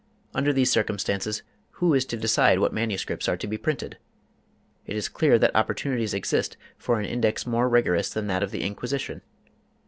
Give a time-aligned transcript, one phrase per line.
[0.33, 1.43] Under these circumstances,
[1.73, 3.29] who is to decide what MSS.
[3.29, 3.99] are to be printed?
[4.87, 8.63] It is clear that opportunities exist for an Index more rigorous than that of the
[8.63, 9.21] Inquisition.